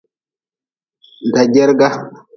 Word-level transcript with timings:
Dajerga. 1.33 1.89